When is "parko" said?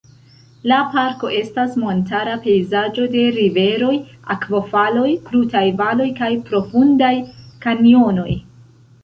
0.93-1.27